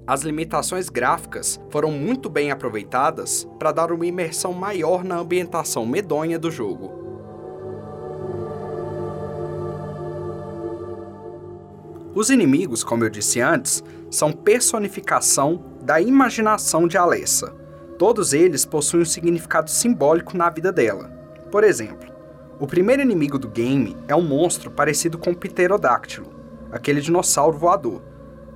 As 0.07 0.23
limitações 0.23 0.89
gráficas 0.89 1.61
foram 1.69 1.91
muito 1.91 2.31
bem 2.31 2.49
aproveitadas 2.49 3.47
para 3.59 3.71
dar 3.71 3.91
uma 3.91 4.07
imersão 4.07 4.53
maior 4.53 5.03
na 5.03 5.19
ambientação 5.19 5.85
medonha 5.85 6.39
do 6.39 6.49
jogo. 6.49 6.98
Os 12.19 12.29
inimigos, 12.29 12.83
como 12.83 13.05
eu 13.05 13.09
disse 13.09 13.39
antes, 13.39 13.81
são 14.11 14.33
personificação 14.33 15.63
da 15.81 16.01
imaginação 16.01 16.85
de 16.85 16.97
Alessa. 16.97 17.55
Todos 17.97 18.33
eles 18.33 18.65
possuem 18.65 19.03
um 19.03 19.05
significado 19.05 19.69
simbólico 19.69 20.35
na 20.35 20.49
vida 20.49 20.69
dela. 20.69 21.09
Por 21.49 21.63
exemplo, 21.63 22.11
o 22.59 22.67
primeiro 22.67 23.01
inimigo 23.01 23.39
do 23.39 23.47
game 23.47 23.95
é 24.05 24.13
um 24.13 24.21
monstro 24.21 24.69
parecido 24.69 25.17
com 25.17 25.31
o 25.31 25.35
pterodáctilo, 25.35 26.29
aquele 26.73 26.99
dinossauro 26.99 27.57
voador. 27.57 28.01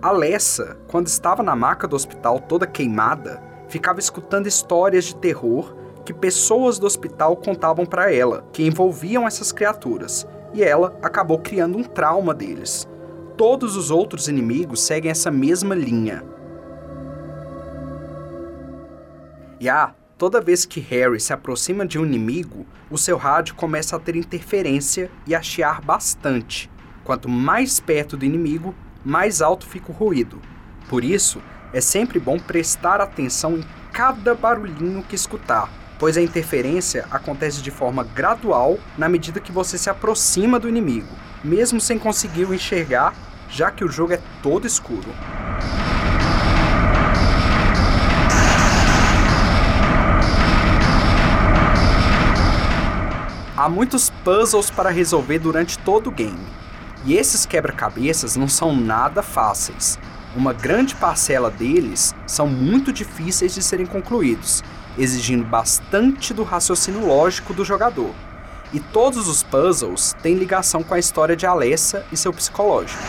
Alessa, 0.01 0.75
quando 0.89 1.07
estava 1.07 1.41
na 1.41 1.55
maca 1.55 1.87
do 1.87 1.95
hospital 1.95 2.41
toda 2.41 2.67
queimada, 2.67 3.41
ficava 3.69 3.97
escutando 3.97 4.45
histórias 4.45 5.05
de 5.05 5.15
terror 5.15 5.73
que 6.03 6.13
pessoas 6.13 6.77
do 6.77 6.85
hospital 6.85 7.37
contavam 7.37 7.85
para 7.85 8.13
ela, 8.13 8.45
que 8.51 8.67
envolviam 8.67 9.25
essas 9.25 9.53
criaturas, 9.53 10.27
e 10.53 10.61
ela 10.61 10.99
acabou 11.01 11.39
criando 11.39 11.77
um 11.77 11.83
trauma 11.85 12.33
deles 12.33 12.91
todos 13.37 13.75
os 13.75 13.91
outros 13.91 14.27
inimigos 14.27 14.81
seguem 14.81 15.11
essa 15.11 15.31
mesma 15.31 15.75
linha. 15.75 16.23
E 19.59 19.69
ah, 19.69 19.93
toda 20.17 20.41
vez 20.41 20.65
que 20.65 20.79
Harry 20.79 21.19
se 21.19 21.33
aproxima 21.33 21.85
de 21.85 21.97
um 21.97 22.05
inimigo, 22.05 22.65
o 22.91 22.97
seu 22.97 23.17
rádio 23.17 23.55
começa 23.55 23.95
a 23.95 23.99
ter 23.99 24.15
interferência 24.15 25.09
e 25.25 25.33
a 25.33 25.41
chiar 25.41 25.81
bastante. 25.81 26.69
Quanto 27.03 27.27
mais 27.27 27.79
perto 27.79 28.15
do 28.15 28.25
inimigo, 28.25 28.75
mais 29.03 29.41
alto 29.41 29.65
fica 29.65 29.91
o 29.91 29.95
ruído. 29.95 30.41
Por 30.89 31.03
isso, 31.03 31.41
é 31.73 31.81
sempre 31.81 32.19
bom 32.19 32.37
prestar 32.37 33.01
atenção 33.01 33.57
em 33.57 33.63
cada 33.91 34.35
barulhinho 34.35 35.03
que 35.03 35.15
escutar, 35.15 35.69
pois 36.03 36.17
a 36.17 36.21
interferência 36.21 37.05
acontece 37.09 37.61
de 37.61 37.71
forma 37.71 38.03
gradual 38.03 38.77
na 38.97 39.07
medida 39.07 39.39
que 39.39 39.53
você 39.53 39.77
se 39.77 39.89
aproxima 39.89 40.59
do 40.59 40.67
inimigo, 40.67 41.07
mesmo 41.41 41.79
sem 41.79 41.97
conseguir 41.97 42.43
o 42.43 42.53
enxergar 42.53 43.13
já 43.49 43.71
que 43.71 43.85
o 43.85 43.87
jogo 43.87 44.11
é 44.11 44.19
todo 44.41 44.67
escuro. 44.67 45.07
Há 53.55 53.69
muitos 53.69 54.09
puzzles 54.25 54.69
para 54.69 54.89
resolver 54.89 55.39
durante 55.39 55.79
todo 55.79 56.07
o 56.07 56.11
game, 56.11 56.45
e 57.05 57.15
esses 57.15 57.45
quebra-cabeças 57.45 58.35
não 58.35 58.49
são 58.49 58.75
nada 58.75 59.23
fáceis. 59.23 59.97
Uma 60.35 60.51
grande 60.51 60.95
parcela 60.95 61.49
deles 61.49 62.13
são 62.27 62.45
muito 62.45 62.91
difíceis 62.91 63.53
de 63.53 63.63
serem 63.63 63.85
concluídos, 63.85 64.61
exigindo 64.97 65.43
bastante 65.43 66.33
do 66.33 66.43
raciocínio 66.43 67.05
lógico 67.05 67.53
do 67.53 67.65
jogador. 67.65 68.13
E 68.73 68.79
todos 68.79 69.27
os 69.27 69.43
puzzles 69.43 70.15
têm 70.21 70.35
ligação 70.35 70.81
com 70.81 70.93
a 70.93 70.99
história 70.99 71.35
de 71.35 71.45
Alessa 71.45 72.05
e 72.11 72.17
seu 72.17 72.33
psicológico. 72.33 73.01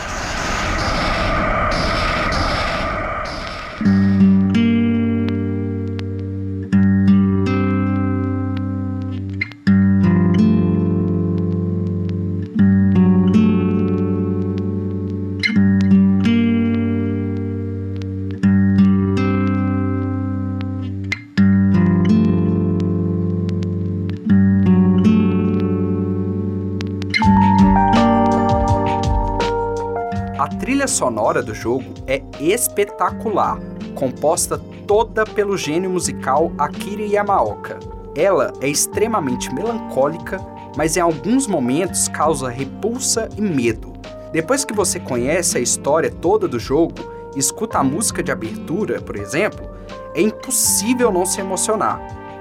Sonora 30.95 31.43
do 31.43 31.53
jogo 31.53 31.93
é 32.07 32.21
espetacular, 32.39 33.59
composta 33.95 34.57
toda 34.87 35.25
pelo 35.25 35.57
gênio 35.57 35.89
musical 35.89 36.53
Akira 36.57 37.03
Yamaoka. 37.03 37.77
Ela 38.15 38.53
é 38.61 38.69
extremamente 38.69 39.53
melancólica, 39.53 40.39
mas 40.77 40.95
em 40.95 41.01
alguns 41.01 41.47
momentos 41.47 42.07
causa 42.07 42.49
repulsa 42.49 43.27
e 43.37 43.41
medo. 43.41 43.93
Depois 44.31 44.63
que 44.63 44.73
você 44.73 44.97
conhece 44.97 45.57
a 45.57 45.61
história 45.61 46.09
toda 46.09 46.47
do 46.47 46.59
jogo, 46.59 46.95
escuta 47.35 47.79
a 47.79 47.83
música 47.83 48.23
de 48.23 48.31
abertura, 48.31 49.01
por 49.01 49.17
exemplo, 49.17 49.69
é 50.15 50.21
impossível 50.21 51.11
não 51.11 51.25
se 51.25 51.41
emocionar. 51.41 51.99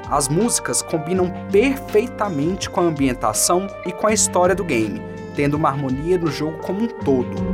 As 0.09 0.29
músicas 0.29 0.81
combinam 0.81 1.33
perfeitamente 1.51 2.71
com 2.71 2.81
a 2.81 2.85
ambientação 2.85 3.67
e 3.85 3.91
com 3.91 4.07
a 4.07 4.13
história 4.13 4.55
do 4.55 4.63
game, 4.63 5.03
tendo 5.35 5.57
uma 5.57 5.71
harmonia 5.71 6.19
no 6.19 6.31
jogo 6.31 6.59
como 6.59 6.85
um 6.85 6.89
todo. 6.89 7.54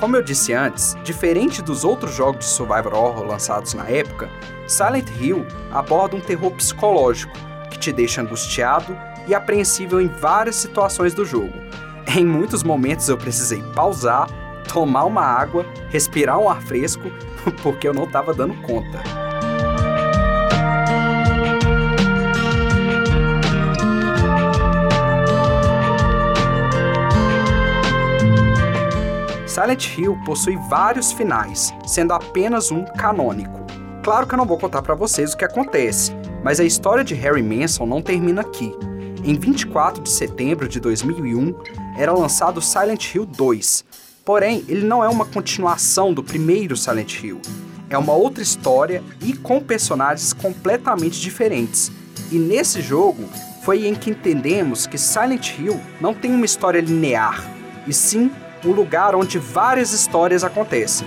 Como 0.00 0.16
eu 0.16 0.22
disse 0.22 0.54
antes, 0.54 0.96
diferente 1.04 1.60
dos 1.60 1.84
outros 1.84 2.14
jogos 2.14 2.46
de 2.46 2.50
survival 2.50 2.94
horror 2.94 3.26
lançados 3.26 3.74
na 3.74 3.86
época, 3.86 4.30
Silent 4.66 5.08
Hill 5.20 5.46
aborda 5.70 6.16
um 6.16 6.20
terror 6.20 6.50
psicológico 6.52 7.34
que 7.70 7.78
te 7.78 7.92
deixa 7.92 8.22
angustiado 8.22 8.96
e 9.28 9.34
apreensível 9.34 10.00
em 10.00 10.08
várias 10.08 10.56
situações 10.56 11.12
do 11.12 11.24
jogo. 11.24 11.52
Em 12.16 12.24
muitos 12.24 12.62
momentos 12.62 13.10
eu 13.10 13.18
precisei 13.18 13.62
pausar, 13.74 14.26
tomar 14.66 15.04
uma 15.04 15.22
água, 15.22 15.66
respirar 15.90 16.38
um 16.38 16.48
ar 16.48 16.62
fresco, 16.62 17.10
porque 17.62 17.86
eu 17.86 17.92
não 17.92 18.04
estava 18.04 18.32
dando 18.32 18.54
conta. 18.62 19.19
Silent 29.60 29.98
Hill 29.98 30.18
possui 30.24 30.56
vários 30.70 31.12
finais, 31.12 31.70
sendo 31.86 32.14
apenas 32.14 32.70
um 32.70 32.82
canônico. 32.82 33.60
Claro 34.02 34.26
que 34.26 34.32
eu 34.32 34.38
não 34.38 34.46
vou 34.46 34.56
contar 34.56 34.80
para 34.80 34.94
vocês 34.94 35.34
o 35.34 35.36
que 35.36 35.44
acontece, 35.44 36.12
mas 36.42 36.58
a 36.58 36.64
história 36.64 37.04
de 37.04 37.14
Harry 37.14 37.42
Manson 37.42 37.84
não 37.84 38.00
termina 38.00 38.40
aqui. 38.40 38.74
Em 39.22 39.38
24 39.38 40.02
de 40.02 40.08
setembro 40.08 40.66
de 40.66 40.80
2001, 40.80 41.54
era 41.98 42.10
lançado 42.10 42.62
Silent 42.62 43.14
Hill 43.14 43.26
2. 43.26 43.84
Porém, 44.24 44.64
ele 44.66 44.86
não 44.86 45.04
é 45.04 45.08
uma 45.10 45.26
continuação 45.26 46.14
do 46.14 46.24
primeiro 46.24 46.74
Silent 46.74 47.22
Hill. 47.22 47.42
É 47.90 47.98
uma 47.98 48.14
outra 48.14 48.42
história 48.42 49.02
e 49.20 49.34
com 49.34 49.60
personagens 49.60 50.32
completamente 50.32 51.20
diferentes. 51.20 51.92
E 52.32 52.38
nesse 52.38 52.80
jogo 52.80 53.28
foi 53.62 53.86
em 53.86 53.94
que 53.94 54.08
entendemos 54.08 54.86
que 54.86 54.96
Silent 54.96 55.58
Hill 55.58 55.78
não 56.00 56.14
tem 56.14 56.34
uma 56.34 56.46
história 56.46 56.80
linear, 56.80 57.44
e 57.86 57.92
sim 57.92 58.30
um 58.64 58.72
lugar 58.72 59.14
onde 59.14 59.38
várias 59.38 59.92
histórias 59.92 60.44
acontecem. 60.44 61.06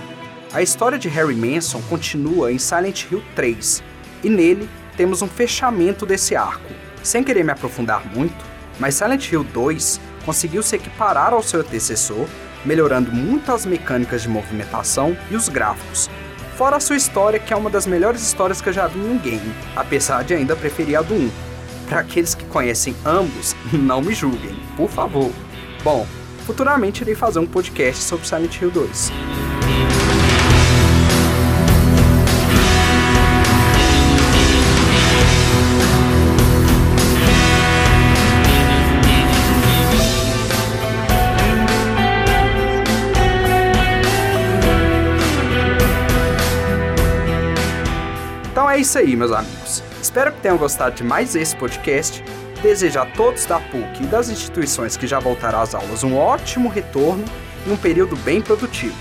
A 0.52 0.62
história 0.62 0.98
de 0.98 1.08
Harry 1.08 1.34
Manson 1.34 1.80
continua 1.88 2.52
em 2.52 2.58
Silent 2.58 3.10
Hill 3.10 3.22
3, 3.34 3.82
e 4.22 4.30
nele 4.30 4.68
temos 4.96 5.22
um 5.22 5.28
fechamento 5.28 6.06
desse 6.06 6.36
arco. 6.36 6.72
Sem 7.02 7.22
querer 7.22 7.44
me 7.44 7.52
aprofundar 7.52 8.04
muito, 8.14 8.44
mas 8.78 8.94
Silent 8.94 9.30
Hill 9.30 9.44
2 9.44 10.00
conseguiu 10.24 10.62
se 10.62 10.76
equiparar 10.76 11.32
ao 11.32 11.42
seu 11.42 11.60
antecessor, 11.60 12.26
melhorando 12.64 13.12
muito 13.12 13.52
as 13.52 13.66
mecânicas 13.66 14.22
de 14.22 14.28
movimentação 14.28 15.16
e 15.30 15.36
os 15.36 15.48
gráficos. 15.48 16.08
Fora 16.56 16.76
a 16.76 16.80
sua 16.80 16.96
história, 16.96 17.38
que 17.38 17.52
é 17.52 17.56
uma 17.56 17.68
das 17.68 17.86
melhores 17.86 18.22
histórias 18.22 18.60
que 18.60 18.68
eu 18.68 18.72
já 18.72 18.86
vi 18.86 19.00
em 19.00 19.10
um 19.10 19.18
game, 19.18 19.54
apesar 19.74 20.22
de 20.22 20.34
ainda 20.34 20.54
preferir 20.56 20.96
a 20.96 21.02
do 21.02 21.14
1. 21.14 21.30
Para 21.88 22.00
aqueles 22.00 22.34
que 22.34 22.44
conhecem 22.46 22.94
ambos, 23.04 23.54
não 23.72 24.00
me 24.00 24.14
julguem, 24.14 24.56
por 24.76 24.88
favor. 24.88 25.30
Bom, 25.82 26.06
futuramente 26.44 27.02
irei 27.02 27.14
fazer 27.14 27.38
um 27.38 27.46
podcast 27.46 28.02
sobre 28.04 28.26
Silent 28.26 28.60
Hill 28.60 28.70
2. 28.70 29.12
Então 48.50 48.70
é 48.70 48.78
isso 48.78 48.96
aí, 48.98 49.16
meus 49.16 49.32
amigos. 49.32 49.82
Espero 50.00 50.30
que 50.30 50.40
tenham 50.40 50.56
gostado 50.56 50.94
de 50.94 51.02
mais 51.02 51.34
esse 51.34 51.56
podcast. 51.56 52.22
Desejo 52.64 52.98
a 52.98 53.04
todos 53.04 53.44
da 53.44 53.60
PUC 53.60 54.04
e 54.04 54.06
das 54.06 54.30
instituições 54.30 54.96
que 54.96 55.06
já 55.06 55.20
voltarão 55.20 55.60
às 55.60 55.74
aulas 55.74 56.02
um 56.02 56.16
ótimo 56.16 56.70
retorno 56.70 57.22
e 57.66 57.70
um 57.70 57.76
período 57.76 58.16
bem 58.16 58.40
produtivo. 58.40 58.96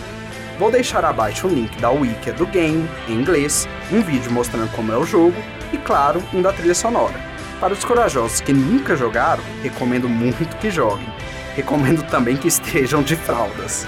Vou 0.59 0.69
deixar 0.69 1.05
abaixo 1.05 1.47
o 1.47 1.49
link 1.49 1.79
da 1.79 1.89
wiki 1.89 2.29
do 2.33 2.45
game, 2.45 2.89
em 3.07 3.13
inglês, 3.13 3.65
um 3.89 4.01
vídeo 4.01 4.29
mostrando 4.33 4.69
como 4.73 4.91
é 4.91 4.97
o 4.97 5.05
jogo 5.05 5.41
e, 5.71 5.77
claro, 5.77 6.21
um 6.33 6.41
da 6.41 6.51
trilha 6.51 6.75
sonora. 6.75 7.15
Para 7.61 7.71
os 7.71 7.85
corajosos 7.85 8.41
que 8.41 8.51
nunca 8.51 8.97
jogaram, 8.97 9.43
recomendo 9.61 10.09
muito 10.09 10.57
que 10.57 10.69
joguem. 10.69 11.07
Recomendo 11.55 12.03
também 12.03 12.35
que 12.35 12.49
estejam 12.49 13.01
de 13.01 13.15
fraldas. 13.15 13.87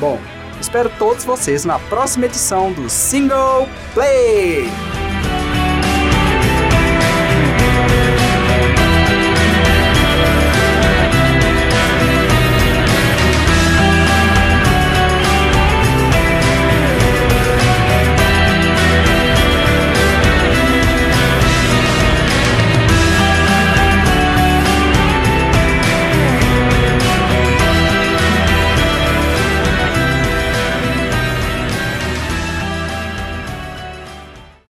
Bom, 0.00 0.18
espero 0.60 0.90
todos 0.98 1.24
vocês 1.24 1.64
na 1.64 1.78
próxima 1.78 2.26
edição 2.26 2.72
do 2.72 2.90
Single 2.90 3.68
Play! 3.94 4.68